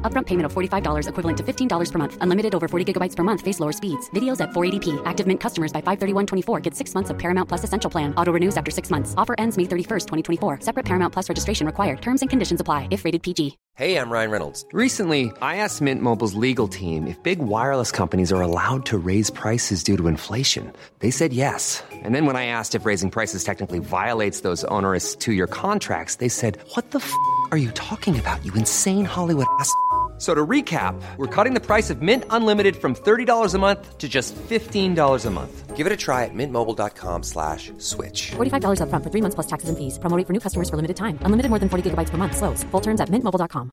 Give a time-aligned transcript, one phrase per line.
[0.00, 2.16] Upfront payment of $45 equivalent to $15 per month.
[2.22, 3.42] Unlimited over 40 gigabytes per month.
[3.42, 4.08] Face lower speeds.
[4.14, 5.02] Videos at 480p.
[5.04, 8.14] Active Mint customers by 531.24 get six months of Paramount Plus Essential Plan.
[8.14, 9.12] Auto renews after six months.
[9.18, 10.60] Offer ends May 31st, 2024.
[10.62, 12.00] Separate Paramount Plus registration required.
[12.00, 13.58] Terms and conditions apply if rated PG.
[13.78, 14.64] Hey, I'm Ryan Reynolds.
[14.72, 19.30] Recently, I asked Mint Mobile's legal team if big wireless companies are allowed to raise
[19.30, 20.72] prices due to inflation.
[20.98, 21.84] They said yes.
[21.92, 26.16] And then when I asked if raising prices technically violates those onerous two year contracts,
[26.16, 27.14] they said, What the f
[27.52, 29.72] are you talking about, you insane Hollywood ass?
[30.18, 33.98] F- So to recap, we're cutting the price of Mint Unlimited from $30 a month
[33.98, 35.76] to just $15 a month.
[35.76, 38.32] Give it a try at mintmobile.com slash switch.
[38.34, 39.98] $45 upfront for three months plus taxes and fees.
[39.98, 41.18] Promo rate for new customers for limited time.
[41.24, 42.36] Unlimited more than 40 gigabytes per month.
[42.36, 42.64] Slows.
[42.72, 43.70] Full terms at mintmobile.com.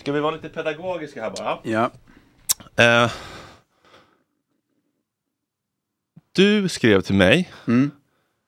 [0.00, 1.58] Ska vi vara lite pedagogiska här bara?
[1.62, 1.90] Ja.
[2.84, 3.10] Eh,
[6.32, 7.50] du skrev till mig.
[7.68, 7.90] Mm.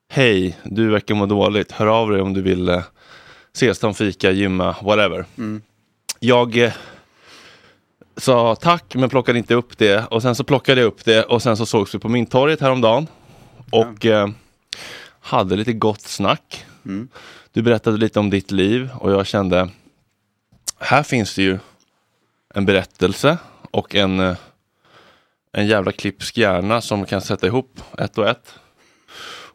[0.09, 1.71] Hej, du verkar må dåligt.
[1.71, 2.83] Hör av dig om du vill eh,
[3.57, 5.25] ses, ta en fika, gymma, whatever.
[5.37, 5.61] Mm.
[6.19, 6.73] Jag eh,
[8.17, 11.41] sa tack men plockade inte upp det och sen så plockade jag upp det och
[11.41, 13.07] sen så sågs vi på Mynttorget häromdagen
[13.71, 14.29] och eh,
[15.19, 16.65] hade lite gott snack.
[16.85, 17.07] Mm.
[17.51, 19.69] Du berättade lite om ditt liv och jag kände
[20.79, 21.59] här finns det ju
[22.53, 23.37] en berättelse
[23.71, 24.37] och en, eh,
[25.51, 28.53] en jävla klipsk hjärna som kan sätta ihop ett och ett.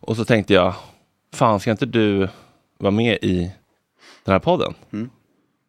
[0.00, 0.74] Och så tänkte jag,
[1.32, 2.28] fan ska inte du
[2.78, 3.52] vara med i
[4.24, 4.74] den här podden?
[4.92, 5.10] Mm.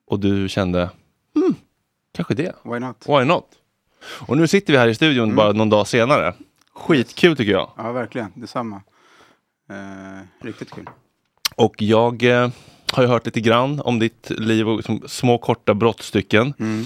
[0.08, 0.90] Och du kände,
[1.36, 1.56] hmm,
[2.12, 2.56] Kanske det.
[2.64, 3.06] Why not?
[3.08, 3.46] Why not?
[4.28, 5.36] Och nu sitter vi här i studion Mm.
[5.36, 6.34] bara någon dag senare.
[6.74, 7.70] Skitkul tycker jag.
[7.78, 8.32] Ja, verkligen.
[8.36, 8.82] Detsamma.
[9.70, 10.90] Eh, riktigt kul.
[11.56, 12.50] Och jag eh,
[12.94, 16.54] har ju hört lite grann om ditt liv och som små korta brottstycken.
[16.60, 16.86] Mm.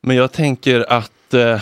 [0.00, 1.60] Men jag tänker att eh,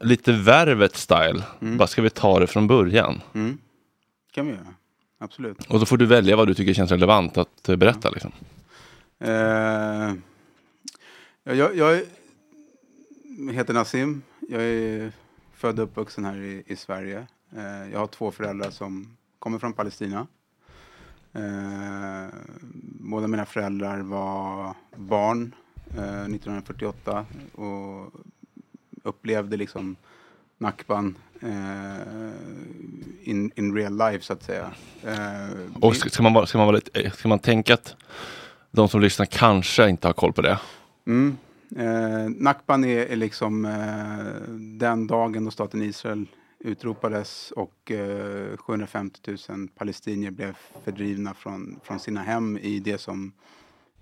[0.00, 1.76] lite värvet style, Mm.
[1.78, 3.20] bara ska vi ta det från början?
[3.34, 3.58] Mm.
[4.32, 4.74] kan vi göra.
[5.22, 5.66] Absolut.
[5.66, 8.10] Och så får du välja vad du tycker känns relevant att eh, berätta.
[8.10, 8.32] Liksom.
[9.18, 10.14] Eh,
[11.44, 12.02] ja, jag, jag
[13.52, 14.22] heter Nassim.
[14.48, 15.12] Jag är
[15.54, 17.26] född och uppvuxen här i, i Sverige.
[17.56, 20.26] Eh, jag har två föräldrar som kommer från Palestina.
[21.32, 22.34] Eh,
[23.00, 25.54] båda mina föräldrar var barn
[25.96, 28.12] eh, 1948 och
[29.02, 29.96] upplevde liksom
[30.58, 31.29] Nakban eh,
[33.22, 34.70] in, in real life så att säga.
[35.04, 37.96] Eh, Och ska, ska, man vara, ska, man vara lite, eh, ska man tänka att
[38.70, 40.58] de som lyssnar kanske inte har koll på det?
[41.06, 41.36] Mm.
[41.76, 46.26] Eh, Nakban är, är liksom eh, den dagen då staten Israel
[46.58, 53.32] utropades och eh, 750 000 palestinier blev fördrivna från, från sina hem i det som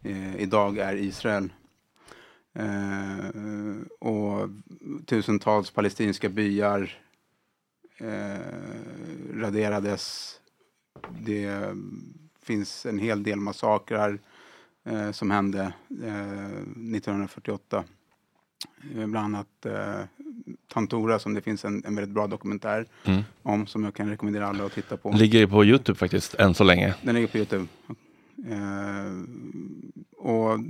[0.02, 1.52] eh, idag är Israel.
[2.54, 3.28] Eh,
[4.00, 4.48] och
[5.06, 6.98] tusentals palestinska byar
[8.00, 10.34] eh, raderades.
[11.20, 11.50] Det
[12.42, 14.18] finns en hel del massakrar
[14.86, 15.72] eh, som hände
[16.04, 17.84] eh, 1948.
[18.94, 20.00] Eh, bland annat eh,
[20.72, 23.22] Tantora som det finns en, en väldigt bra dokumentär Mm.
[23.42, 25.10] om som jag kan rekommendera alla att titta på.
[25.12, 26.94] Ligger på Youtube faktiskt, än så länge.
[27.02, 27.66] Den ligger på Youtube.
[28.48, 29.12] Eh,
[30.16, 30.60] och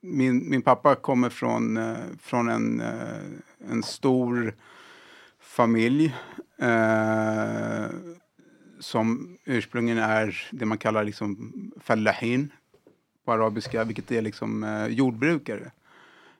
[0.00, 1.78] min, min pappa kommer från,
[2.20, 2.80] från en,
[3.70, 4.54] en stor
[5.40, 6.14] familj
[6.58, 7.86] eh,
[8.80, 12.52] som ursprungligen är det man kallar liksom fallahin
[13.24, 15.70] på arabiska, vilket är liksom eh, jordbrukare.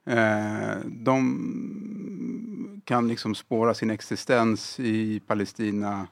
[0.04, 6.06] Eh, de kan liksom spåra sin existens i Palestina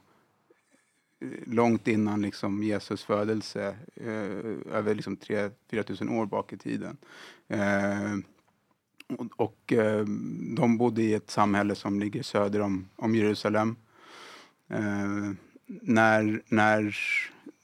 [1.21, 6.97] eh, långt innan liksom Jesus födelse, eh, över liksom 3-4 tusen år bak i tiden.
[7.47, 8.13] Eh,
[9.37, 10.05] och och eh,
[10.55, 13.75] de bodde i ett samhälle som ligger söder om, om Jerusalem.
[14.73, 15.31] Eh,
[15.65, 16.95] när, när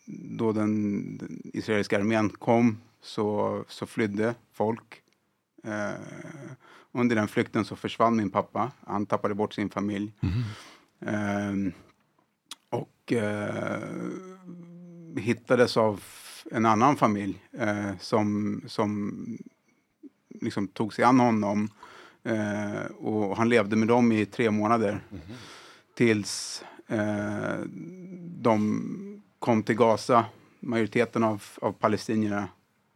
[0.05, 5.01] då den, den israeliska armén kom så, så flydde folk.
[5.63, 5.91] Eh,
[6.91, 8.71] under den flykten så försvann min pappa.
[8.87, 10.13] Han tappade bort sin familj.
[11.05, 11.53] Eh,
[12.69, 13.81] och eh,
[15.17, 16.03] hittades av
[16.51, 19.13] en annan familj eh, som, som
[20.41, 21.69] liksom tog sig an honom.
[22.23, 24.99] Eh, och han levde med dem i tre månader.
[25.95, 27.59] Tills eh,
[28.41, 30.25] de kom till Gaza.
[30.59, 32.47] Majoriteten av, av palestinierna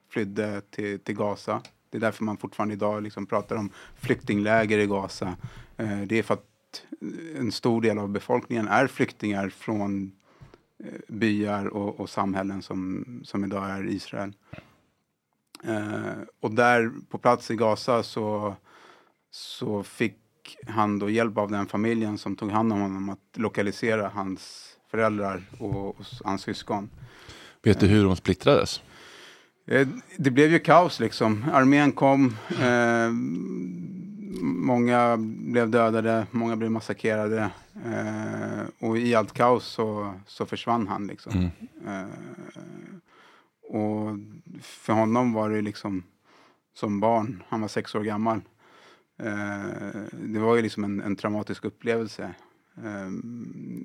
[0.10, 1.62] flydde till, till Gaza.
[1.90, 5.36] Det är därför man fortfarande idag liksom pratar om flyktingläger i Gaza.
[5.78, 6.50] Eh, det är för att
[7.38, 10.12] en stor del av befolkningen är flyktingar från
[10.84, 14.34] eh, byar och, och samhällen som, som idag är Israel.
[15.64, 18.56] Eh, och där på plats i Gaza så,
[19.32, 20.18] så fick
[20.68, 25.44] han då hjälp av den familjen som tog hand om honom att lokalisera hans föräldrar
[25.60, 26.90] och, och hans syskon.
[27.64, 28.82] Vet du hur de splittrades?
[29.66, 29.88] Eh,
[30.18, 31.46] Det blev ju kaos liksom.
[31.54, 33.10] Armén kom, eh,
[34.42, 37.50] många blev dödade, många blev massakrerade.
[37.86, 41.50] Eh, och i allt kaos så, så försvann han liksom.
[41.88, 42.06] Eh,
[43.70, 44.18] och
[44.62, 46.04] för honom var det liksom
[46.76, 48.42] som barn, han var sex år gammal.
[49.24, 52.34] Eh, det var ju liksom en, en traumatisk upplevelse.
[52.78, 53.12] Eh,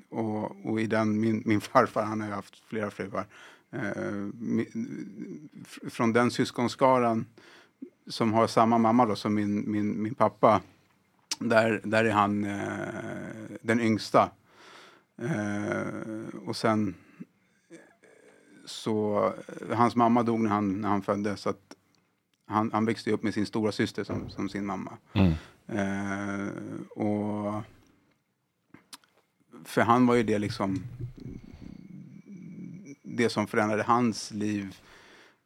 [0.08, 3.26] och, och i den, min, min farfar, han har ju haft flera fruar.
[3.70, 4.28] Eh,
[5.90, 7.26] från den syskonskaran
[8.06, 10.60] som har samma mamma då som min, min, min pappa.
[11.38, 14.30] Där, där är han eh, den yngsta.
[15.22, 16.94] Eh, och sen
[18.64, 19.26] så,
[19.70, 21.40] eh, hans mamma dog när han, när han föddes.
[21.40, 21.67] Så att
[22.48, 24.98] han, han växte upp med sin stora syster som, som sin mamma.
[25.12, 25.32] Mm.
[25.66, 26.48] Eh,
[26.90, 27.62] och
[29.64, 30.82] för han var ju det liksom
[33.02, 34.76] det som förändrade hans liv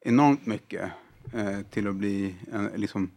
[0.01, 0.91] enormt mycket
[1.33, 3.11] eh, till att bli en, liksom,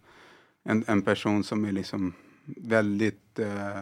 [0.64, 2.14] en, en person som är liksom
[2.46, 3.80] väldigt, eh,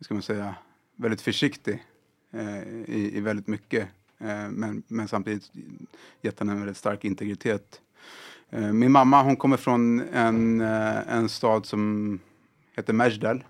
[0.00, 0.54] ska man säga,
[0.96, 1.84] väldigt försiktig
[2.30, 3.88] eh, i, i väldigt mycket.
[4.18, 5.50] Eh, men, men samtidigt
[6.20, 7.80] gett henne en väldigt stark integritet.
[8.50, 12.18] Eh, min mamma hon kommer från en, eh, en stad som
[12.76, 13.44] heter Mejdal.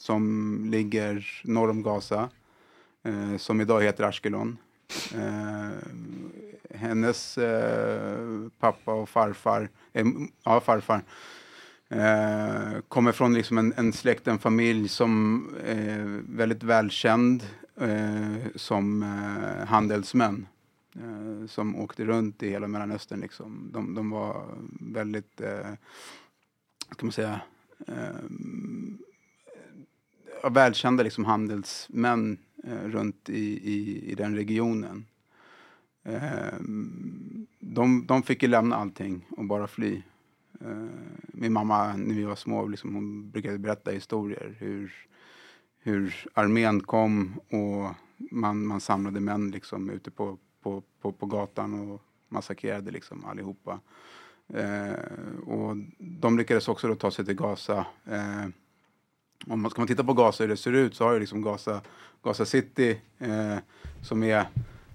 [0.00, 2.28] Som ligger norr om Gaza.
[3.04, 4.58] Eh, som idag heter Ashkelon.
[5.14, 5.70] Eh,
[6.74, 10.06] hennes eh, pappa och farfar, eh,
[10.44, 11.02] ja farfar,
[11.90, 17.42] Eh, kommer från liksom en, en släkt, en familj som är väldigt välkänd
[17.80, 20.46] eh, som eh, handelsmän.
[20.94, 23.20] Eh, som åkte runt i hela Mellanöstern.
[23.20, 23.70] Liksom.
[23.72, 25.72] De, de var väldigt, eh,
[26.92, 27.40] ska man säga,
[27.86, 28.16] eh,
[30.50, 35.06] välkända liksom handelsmän eh, runt i, i, i den regionen.
[36.02, 36.58] Eh,
[37.58, 40.02] de, de fick ju lämna allting och bara fly.
[40.60, 40.86] Eh,
[41.20, 44.56] min mamma, när vi var små, liksom, hon brukade berätta historier.
[44.58, 44.92] Hur,
[45.78, 47.94] hur armén kom och
[48.30, 53.80] man, man samlade män liksom, ute på, på, på, på gatan och massakrerade liksom, allihopa.
[54.54, 57.86] Eh, och de lyckades också då ta sig till Gaza.
[58.04, 58.46] Eh,
[59.46, 61.42] om man ska man titta på Gaza hur det ser ut så har ju liksom
[61.42, 61.80] Gaza,
[62.22, 63.56] Gaza City eh,
[64.02, 64.46] som är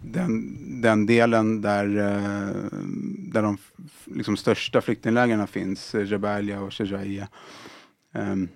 [0.01, 2.79] den, den delen där, eh,
[3.31, 3.57] där de
[4.05, 7.27] liksom största flyktinglägren finns, Jabalia och Shejaiya.
[8.11, 8.47] Ehm,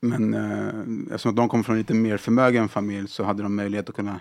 [0.00, 3.88] men eh, eftersom de kom från en lite mer förmögen familj så hade de möjlighet
[3.88, 4.20] att kunna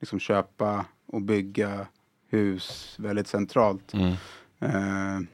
[0.00, 1.86] liksom, köpa och bygga
[2.28, 3.94] hus väldigt centralt.
[3.94, 4.14] Mm.
[4.58, 5.28] Eh,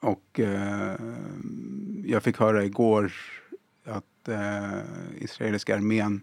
[0.00, 0.94] och eh,
[2.04, 3.12] jag fick höra igår
[3.84, 4.78] att eh,
[5.18, 6.20] israeliska armén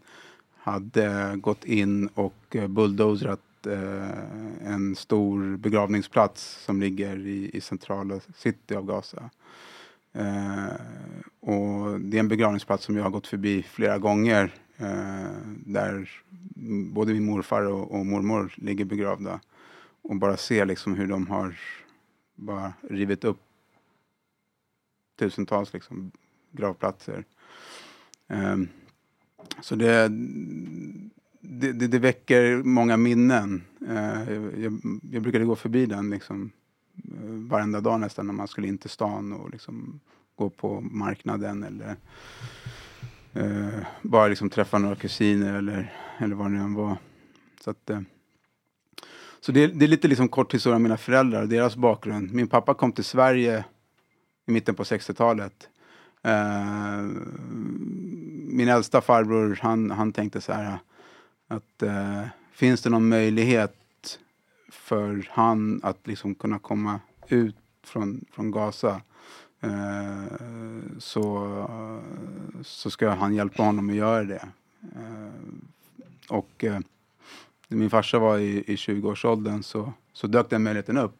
[0.58, 8.20] hade gått in och eh, bulldozrat eh, en stor begravningsplats som ligger i, i centrala
[8.36, 9.30] city av Gaza.
[10.14, 10.74] Eh,
[11.40, 16.10] och det är en begravningsplats som jag har gått förbi flera gånger Eh, där
[16.92, 19.40] både min morfar och, och, mormor ligger begravda.
[20.02, 21.60] Och bara se liksom hur de har
[22.36, 23.40] bara rivit upp
[25.20, 26.12] tusentals liksom,
[26.52, 27.26] gravplatser.
[28.28, 28.68] Um,
[29.62, 30.08] så det,
[31.42, 33.64] det, det, det, väcker många minnen.
[33.82, 34.80] Uh, jag,
[35.12, 36.52] jag, brukade gå förbi den liksom,
[37.14, 40.00] uh, varenda dag nästan när man skulle in till stan och liksom,
[40.36, 41.96] gå på marknaden eller
[43.38, 46.98] Eh, bara liksom, träffa några kusiner eller, eller vad det än var.
[47.64, 48.02] Så, att, eh,
[49.40, 52.34] så det, det, är lite liksom kort historia om mina föräldrar och deras bakgrund.
[52.34, 53.66] Min pappa kom till Sverige
[54.48, 55.70] i mitten på 60-talet.
[56.22, 57.02] Eh,
[58.48, 60.80] min äldsta farbror, han, han tänkte så här
[61.48, 64.20] att eh, finns det någon möjlighet
[64.72, 69.02] för han att liksom kunna komma ut från, från Gaza
[69.62, 70.40] Eh,
[70.98, 71.48] så,
[72.64, 74.48] så ska han hjälpa honom att göra det.
[74.96, 75.32] Eh,
[76.30, 76.66] och
[77.68, 81.18] när min farsa var i, i 20-årsåldern så, så dök den möjligheten upp.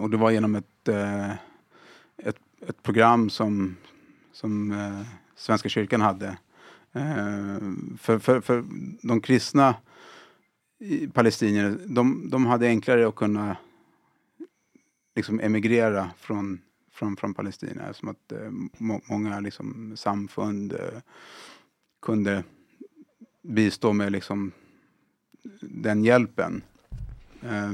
[0.00, 0.88] och det var genom ett
[2.22, 3.76] ett, ett program som,
[4.32, 6.38] som eh, Svenska kyrkan hade.
[6.92, 7.58] Eh,
[7.98, 8.64] för, för, för
[9.02, 9.74] de kristna
[11.12, 13.56] palestinier, de, de hade enklare att kunna
[15.14, 16.60] liksom emigrera från,
[16.92, 17.92] från, från Palestina.
[17.92, 21.00] Som att eh, må, många liksom, samfund eh,
[22.02, 22.44] kunde
[23.42, 24.52] bistå med liksom,
[25.60, 26.62] den hjälpen.
[27.42, 27.72] Eh,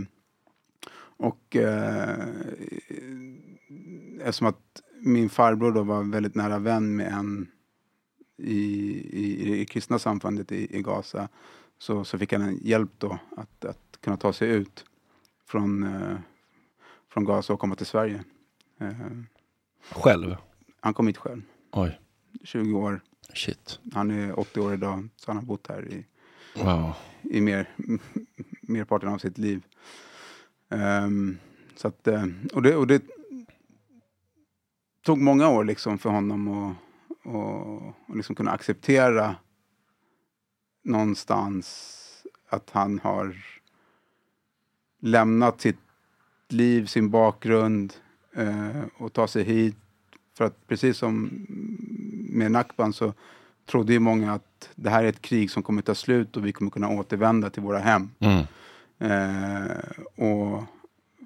[1.18, 2.28] och eh,
[4.20, 7.48] eftersom att min farbror då var väldigt nära vän med en
[8.36, 8.60] i,
[9.12, 11.28] i, i kristna samfundet i, i Gaza
[11.78, 14.84] så, så fick han hjälp då att, att kunna ta sig ut
[15.46, 16.18] från, eh,
[17.16, 18.24] från Gaza och komma till Sverige.
[18.78, 18.90] Eh,
[19.90, 20.36] själv?
[20.80, 21.42] Han kom hit själv.
[21.72, 22.00] Oj.
[22.44, 23.00] 20 år.
[23.34, 23.80] Shit.
[23.94, 26.06] Han är 80 år idag, så han har bott här i,
[26.56, 26.92] wow.
[27.22, 27.68] i mer,
[28.62, 29.62] merparten av sitt liv.
[30.68, 31.38] Um,
[31.76, 33.02] så att, eh, och, det, och det
[35.02, 36.76] tog många år liksom för honom att
[37.24, 39.36] och, och liksom kunna acceptera
[40.84, 42.02] någonstans
[42.48, 43.36] att han har
[45.00, 45.85] lämnat sitt
[46.48, 47.92] liv, sin bakgrund
[48.36, 49.76] eh, och ta sig hit.
[50.36, 51.46] För att precis som
[52.28, 53.12] med Nakban så
[53.66, 56.52] trodde ju många att det här är ett krig som kommer ta slut och vi
[56.52, 58.10] kommer kunna återvända till våra hem.
[58.18, 58.44] Mm.
[58.98, 59.76] Eh,
[60.14, 60.62] och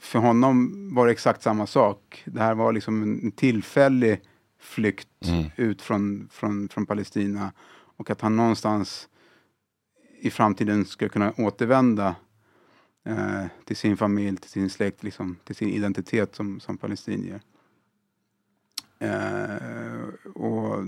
[0.01, 2.23] för honom var det exakt samma sak.
[2.25, 4.21] Det här var liksom en tillfällig
[4.61, 5.45] flykt mm.
[5.57, 7.53] ut från, från, från Palestina.
[7.97, 9.09] Och att han någonstans
[10.21, 12.15] i framtiden skulle kunna återvända
[13.05, 17.41] eh, till sin familj, till sin släkt, liksom, till sin identitet som, som palestinier.
[18.99, 20.85] Eh, och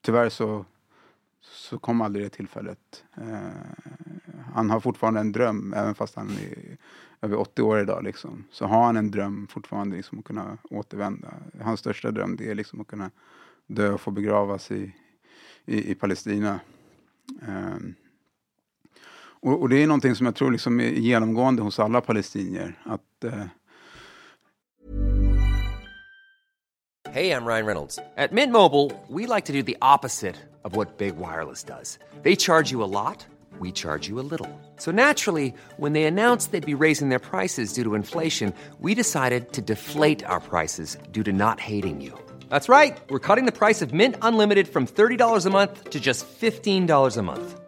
[0.00, 0.64] tyvärr så,
[1.40, 3.04] så kom aldrig det tillfället.
[3.16, 3.38] Eh,
[4.52, 6.76] han har fortfarande en dröm, även fast han är
[7.20, 8.04] över 80 år idag.
[8.04, 8.44] Liksom.
[8.50, 11.34] Så har han en dröm fortfarande liksom, att kunna återvända.
[11.60, 13.10] Hans största dröm det är liksom att kunna
[13.66, 14.94] dö och få begravas i,
[15.64, 16.60] i, i Palestina.
[17.48, 17.94] Um,
[19.40, 22.78] och, och, det är någonting som jag tror liksom är genomgående hos alla palestinier.
[22.84, 23.44] Att, uh,
[27.10, 27.98] Hey, I'm Ryan Reynolds.
[28.18, 31.98] At Mint Mobile, we like to do the opposite of what Big Wireless does.
[32.22, 33.24] They charge you a lot,
[33.58, 34.50] we charge you a little.
[34.76, 39.52] So naturally, when they announced they'd be raising their prices due to inflation, we decided
[39.54, 42.12] to deflate our prices due to not hating you.
[42.50, 42.98] That's right.
[43.08, 47.22] We're cutting the price of Mint Unlimited from $30 a month to just $15 a
[47.22, 47.67] month.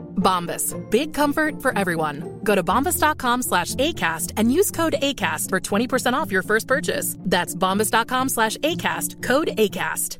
[0.21, 0.73] Bombas.
[0.89, 2.39] Big comfort for everyone.
[2.43, 7.17] Go to bombas.com slash ACAST and use code ACAST for 20% off your first purchase.
[7.19, 9.21] That's bombas.com slash ACAST.
[9.21, 10.19] Code ACAST.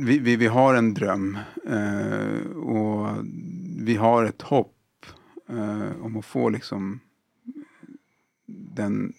[0.00, 3.16] vi, vi, vi har en dröm eh, och
[3.78, 4.76] vi har ett hopp
[5.48, 7.00] eh, om att få liksom
[8.46, 9.12] den,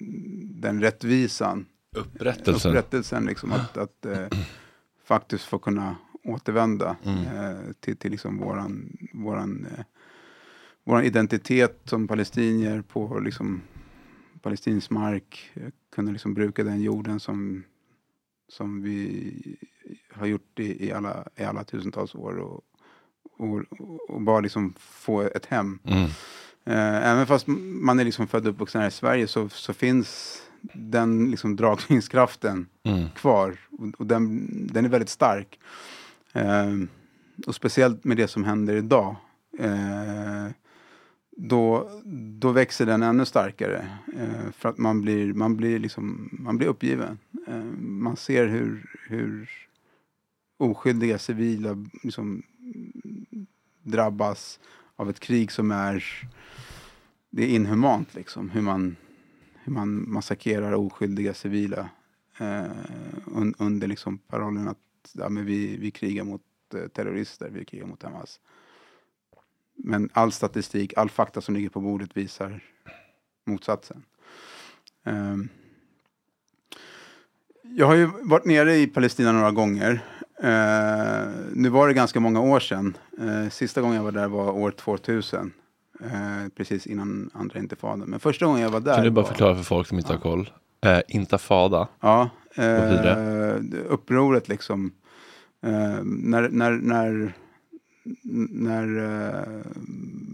[0.62, 1.66] den rättvisan.
[1.96, 2.72] Upprättelsen.
[2.72, 4.28] Upprättelsen, liksom, att, att eh,
[5.06, 7.18] faktiskt få kunna återvända Mm.
[7.24, 9.84] eh, till, till liksom våran, våran, eh,
[10.84, 13.62] våran identitet som palestinier på liksom,
[14.42, 15.52] palestinsk mark.
[15.96, 17.64] Kunna liksom bruka den jorden som,
[18.50, 19.58] som vi
[20.14, 22.38] har gjort i, i, alla, i alla tusentals år.
[22.38, 22.62] Och,
[23.38, 23.64] och,
[24.10, 25.80] och bara liksom få ett hem.
[25.84, 26.04] Mm.
[26.66, 30.42] Eh, även fast man är liksom född och uppvuxen här i Sverige så, så finns
[30.74, 33.10] den liksom dragningskraften Mm.
[33.16, 33.58] kvar.
[33.72, 35.60] Och, och den, den är väldigt stark.
[36.34, 36.74] Eh,
[37.48, 39.16] och speciellt med det som händer idag.
[39.60, 40.48] Eh,
[41.38, 41.90] då,
[42.40, 43.88] då växer den ännu starkare.
[44.18, 47.20] Eh, för att man blir, man blir, liksom, man blir uppgiven.
[47.48, 49.50] Eh, man ser hur, hur
[50.58, 52.44] oskyldiga civila liksom,
[53.84, 54.60] drabbas
[54.96, 56.04] av ett krig som är
[57.30, 58.96] det är inhumant liksom hur man,
[59.64, 61.90] hur man massakrerar oskyldiga civila
[62.38, 62.72] eh,
[63.26, 64.78] un, under liksom parollen att
[65.14, 66.42] ja, men vi, vi krigar mot
[66.74, 68.40] eh, terrorister, vi krigar mot Hamas.
[69.76, 72.60] Men all statistik, all fakta som ligger på bordet visar
[73.46, 74.04] motsatsen.
[75.04, 75.50] Ehm,
[77.64, 80.04] jag har ju varit nere i Palestina några gånger.
[80.44, 82.98] Eh, nu var det ganska många år sedan.
[83.20, 85.54] Eh, sista gången jag var där var år 2000.
[86.00, 88.00] Eh, precis innan andra intifadan.
[88.00, 90.14] Men första gången jag var där Kan du bara var, förklara för folk som inte
[90.14, 90.50] har koll?
[91.08, 91.88] Intifada.
[92.00, 92.30] Ja?
[92.56, 93.56] Eh,
[93.90, 94.92] upproret liksom.
[95.64, 97.34] Eh, när när, när,
[98.50, 99.62] när eh,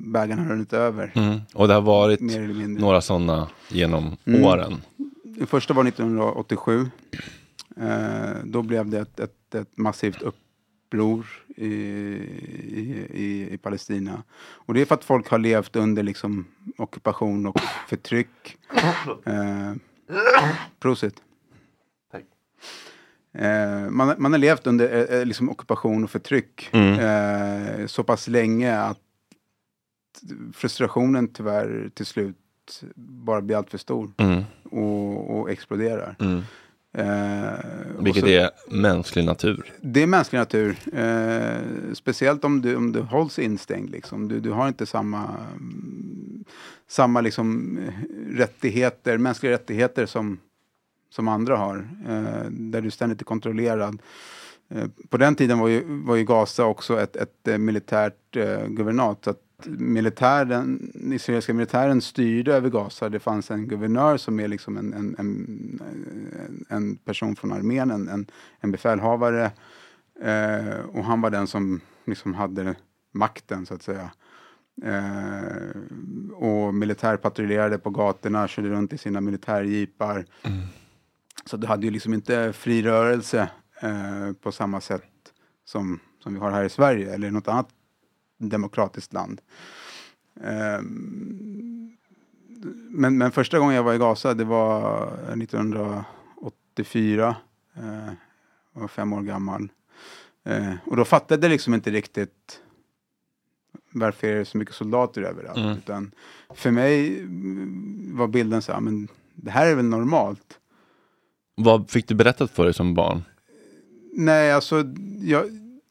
[0.06, 1.12] bägaren har runnit över.
[1.16, 1.40] Mm.
[1.54, 2.20] Och det har varit
[2.80, 4.44] några sådana genom Mm.
[4.44, 4.82] åren.
[5.24, 6.90] Den första var 1987.
[7.78, 11.26] Eh, då blev det ett, ett, ett massivt uppror
[11.58, 14.24] i, i, i, i Palestina.
[14.40, 16.46] Och det är för att folk har levt under liksom,
[16.78, 18.58] ockupation och förtryck.
[19.26, 19.74] Eh,
[20.80, 21.16] prosit.
[23.34, 27.00] Eh, man, man har levt under eh, eh, liksom ockupation och förtryck Mm.
[27.00, 29.00] eh, så pass länge att
[30.54, 32.36] frustrationen tyvärr till slut
[32.96, 34.44] bara blir allt för stor Mm.
[34.64, 36.16] och, och exploderar.
[36.20, 36.42] Mm.
[36.94, 37.54] Eh,
[38.00, 39.74] Vilket så- är mänsklig natur.
[39.82, 40.76] det är mänsklig natur.
[40.94, 43.90] Eh, speciellt om du, om du hålls instängd.
[43.90, 44.28] Liksom.
[44.28, 46.44] Du, du har inte samma, mm,
[46.88, 47.80] samma liksom,
[48.32, 50.40] rättigheter, mänskliga rättigheter som,
[51.10, 51.90] som andra har.
[52.08, 54.02] Eh, där du ständigt är kontrollerad.
[54.70, 58.68] Eh, på den tiden var ju, var ju Gaza också ett, ett eh, militärt eh,
[58.68, 59.24] guvernat.
[59.24, 63.10] Så att militären, den israeliska militären styrde över Gaza.
[63.10, 65.80] Det fanns en guvernör som är liksom en, en, en,
[66.32, 68.26] eh, en person från armén, en, en,
[68.60, 69.52] en befälhavare.
[70.22, 72.76] Eh, och han var den som liksom hade
[73.12, 74.12] makten så att säga.
[74.84, 75.82] Eh,
[76.34, 80.26] och militärpatrullerade på gatorna, körde runt i sina militärjeepar.
[80.44, 80.60] Mm.
[81.48, 85.04] Så du hade ju liksom inte fri rörelse eh, på samma sätt
[85.66, 87.70] som, som vi har här i Sverige eller något annat
[88.38, 89.42] demokratiskt land.
[90.44, 91.98] Ehm,
[92.90, 95.14] men, men första gången jag var i Gaza, det var
[96.36, 97.36] 84.
[97.76, 98.14] Eh,
[98.74, 99.70] jag var fem år gammal.
[100.44, 102.62] Eh, och då fattade jag liksom inte riktigt
[103.92, 105.58] varför är det så mycket soldater överallt.
[105.58, 105.78] Mm.
[105.78, 106.12] Utan
[106.50, 107.26] för mig
[108.14, 110.60] var bilden så här, men det här är väl normalt.
[111.62, 113.24] Vad fick du berättat för dig som barn?
[114.14, 114.84] Nej, alltså
[115.22, 115.44] jag,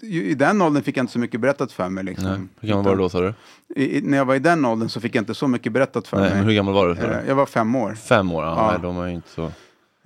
[0.02, 2.05] i den åldern fick jag inte så mycket berättat för mig.
[2.05, 2.29] Liksom.
[2.29, 2.40] Nej.
[2.61, 3.35] Hur gammal var du då sa du?
[3.83, 6.16] I, när jag var i den åldern så fick jag inte så mycket berättat för
[6.16, 6.38] Nej, mig.
[6.38, 6.94] men hur gammal var du?
[6.96, 7.94] Sa Eh, jag var fem år.
[7.94, 8.44] Fem år?
[8.44, 8.70] Ja, Ja.
[8.70, 9.50] Nej, de var inte så...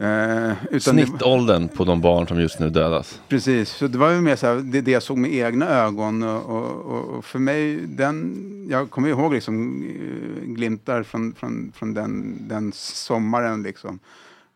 [0.05, 3.21] Eh, utan Snittåldern på de barn som just nu dödas.
[3.29, 6.23] Precis, så det var ju mer så här, det, det jag såg med egna ögon
[6.23, 8.37] och, och, och, och för mig, den,
[8.71, 13.99] jag kommer ihåg liksom eh, glimtar från, från, från den, den sommaren liksom.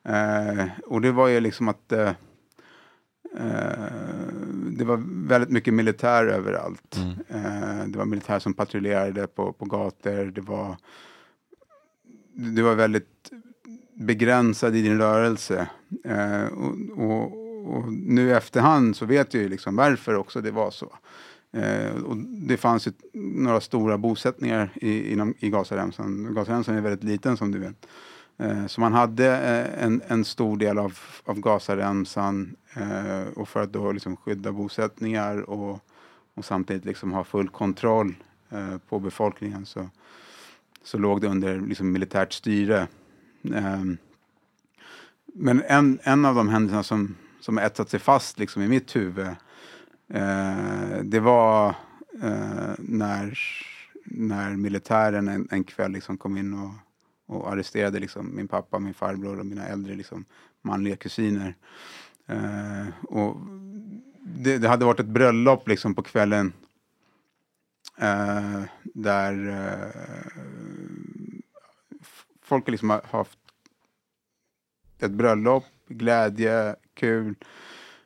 [0.04, 2.12] Eh, och det var ju liksom att eh,
[3.36, 3.88] eh,
[4.76, 6.96] det var väldigt mycket militär överallt.
[6.96, 7.10] Mm.
[7.28, 10.76] Eh, det var militär som patrullerade på, på gator, det var,
[12.32, 13.30] det var väldigt
[13.94, 15.68] begränsad i din rörelse.
[16.04, 20.50] Eh, och, och, och nu i efterhand så vet jag ju liksom varför också det
[20.50, 20.92] var så.
[21.52, 26.34] Eh, och det fanns ju några stora bosättningar i, inom, i Gazaremsan.
[26.34, 27.86] Gazaremsan är väldigt liten som du vet.
[28.38, 33.62] Eh, så man hade eh, en, en stor del av, av Gazaremsan eh, och för
[33.62, 35.80] att då liksom skydda bosättningar och,
[36.34, 38.14] och samtidigt liksom ha full kontroll
[38.88, 39.88] på befolkningen så,
[40.82, 42.86] så låg det under liksom militärt styre.
[43.54, 43.96] Ehm,
[45.26, 49.26] men en, en av de händelserna som, som etsat sig fast liksom i mitt huvud
[51.02, 51.74] det var
[52.78, 53.38] när,
[54.04, 56.74] när militären en, en kväll liksom kom in och,
[57.26, 60.24] och arresterade liksom min pappa, min farbror och mina äldre liksom
[60.62, 61.54] manliga kusiner.
[62.26, 63.36] Eh, och
[64.24, 66.52] det, det hade varit ett bröllop liksom på kvällen
[67.98, 70.02] eh, där eh,
[72.42, 73.38] folk liksom har haft
[74.98, 77.34] ett bröllop, glädje, kul.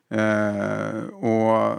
[0.08, 1.78] Eh, och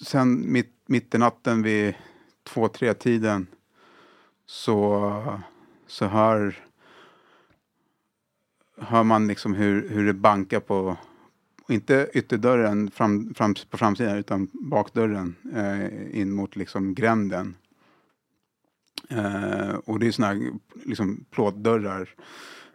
[0.00, 1.94] sen mitt, mitt i natten vid
[2.42, 3.46] två, tre tiden
[4.46, 5.40] så,
[5.86, 6.64] så hör,
[8.78, 10.96] hör man liksom hur, hur det bankar på,
[11.68, 17.56] inte ytterdörren fram, fram, på framsidan utan bakdörren eh, in mot liksom gränden.
[19.08, 20.52] Eh, och det är såna här
[20.84, 22.08] liksom, plåtdörrar.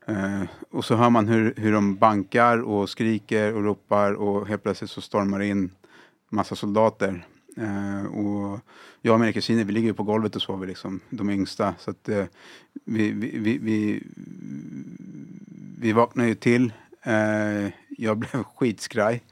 [0.06, 4.64] Eh, och så hör man hur, hur de bankar och skriker och ropar och helt
[4.64, 5.72] plötsligt så stormar det in
[6.30, 7.28] massa soldater.
[7.58, 8.60] Eh, och
[9.02, 11.76] jag och mina kusiner vi ligger ju på golvet och sover, liksom, de yngsta.
[11.80, 12.26] Så att, eh,
[12.86, 14.04] vi, vi, vi, vi,
[15.80, 16.74] vi vaknade ju till.
[17.04, 19.24] Eh, jag blev skitskraj.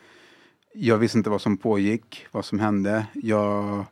[0.74, 3.08] Jag visste inte vad som pågick, vad som hände.
[3.14, 3.86] Jag,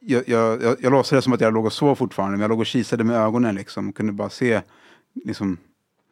[0.00, 2.60] jag, jag, jag, jag låtsades som att jag låg och sov fortfarande, men jag låg
[2.60, 4.60] och kisade med ögonen liksom, och kunde bara se
[5.24, 5.58] liksom,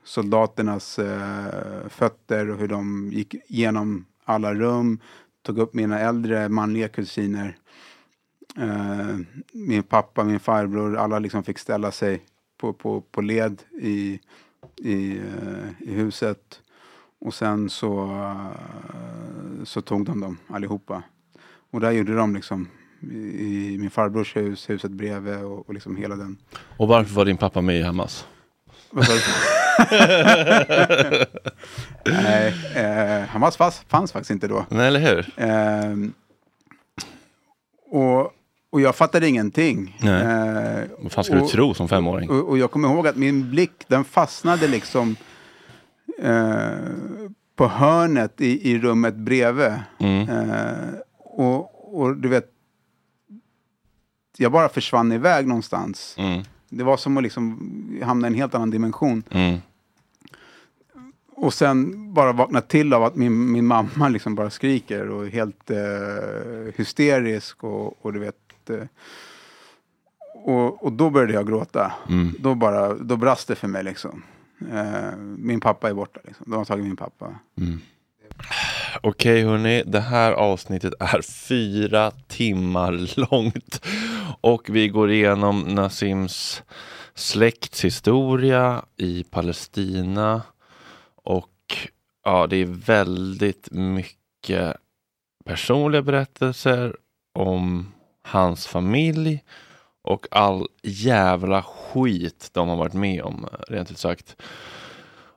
[0.04, 4.98] soldaternas eh, fötter och hur de gick igenom alla rum,
[5.42, 7.56] tog upp mina äldre manliga kusiner.
[8.56, 9.16] Eh,
[9.52, 12.22] min pappa, min farbror, alla liksom fick ställa sig
[12.60, 14.20] på, på, på led i,
[14.76, 16.60] i, eh, i huset.
[17.20, 21.02] Och sen så, eh, så tog de dem allihopa.
[21.70, 22.68] Och där gjorde de liksom
[23.00, 26.36] i, i min farbrors hus, huset bredvid och, och liksom hela den.
[26.76, 28.26] Och varför var din pappa med i Hamas?
[32.04, 34.66] Nej, eh, Hamas fanns, fanns faktiskt inte då.
[34.68, 35.32] Nej, eller hur?
[35.36, 36.12] Ehm,
[37.90, 38.32] och,
[38.70, 39.98] och jag fattade ingenting.
[40.02, 40.22] Nej.
[40.22, 42.30] Eh, Vad fan skulle och- du tro som femåring?
[42.30, 45.16] Och, och jag kommer ihåg att min blick den fastnade liksom
[46.22, 46.70] eh,
[47.56, 49.72] på hörnet i, i rummet bredvid.
[49.98, 50.28] Mm.
[50.28, 50.88] Eh,
[51.18, 52.46] och, och du vet,
[54.36, 56.14] jag bara försvann iväg någonstans.
[56.18, 56.42] Mm.
[56.68, 57.58] Det var som att liksom
[58.04, 59.22] hamna i en helt annan dimension.
[59.30, 59.58] Mm.
[61.42, 65.30] Och sen bara vakna till av att min, min mamma liksom bara skriker och är
[65.30, 68.70] helt eh, hysterisk och, och du vet.
[68.70, 68.86] Eh,
[70.44, 71.92] och, och då började jag gråta.
[72.08, 72.34] Mm.
[72.38, 74.22] Då, bara, då brast det för mig liksom.
[74.72, 76.46] Eh, min pappa är borta liksom.
[76.50, 77.34] De har tagit min pappa.
[79.00, 82.92] Okej hörni, det här avsnittet är fyra timmar
[83.30, 83.86] långt
[84.40, 86.62] och vi går igenom Nasims
[87.14, 90.42] släktshistoria i Palestina
[92.24, 94.76] ja, det är väldigt mycket
[95.44, 96.96] personliga berättelser
[97.34, 99.42] om hans familj
[100.02, 104.36] och all jävla skit de har varit med om, rent ut sagt.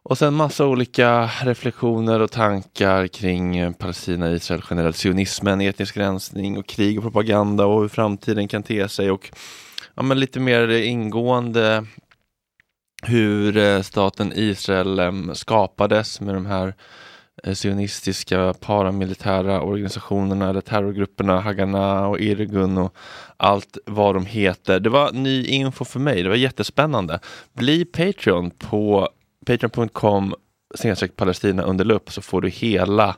[0.06, 6.67] Och sen massa olika reflektioner och tankar kring Palestina, Israel generellt, sionismen, etnisk rensning och
[6.67, 9.32] krig och propaganda och hur framtiden kan te sig och
[9.93, 11.86] ja, men lite mer ingående
[13.04, 16.74] hur eh, staten Israel ehm, skapades med de här
[17.44, 22.96] eh, sionistiska paramilitära organisationerna eller terrorgrupperna Haganah och Irgun och
[23.38, 24.80] allt vad de heter.
[24.80, 26.24] Det var ny info för mig.
[26.24, 27.20] Det var jättespännande.
[27.54, 29.10] Bli Patreon på
[29.46, 30.36] patreon.com
[31.16, 33.16] Palestina under lupp så får du hela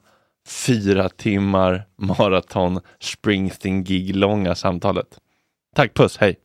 [0.48, 5.20] fyra timmar maraton Springsteen gig långa samtalet.
[5.76, 6.45] Tack, puss, hej!